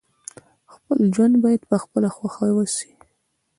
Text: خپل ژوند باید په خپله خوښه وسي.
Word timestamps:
خپل 0.73 0.99
ژوند 1.15 1.35
باید 1.43 1.61
په 1.69 1.75
خپله 1.83 2.09
خوښه 2.15 2.47
وسي. 2.55 2.91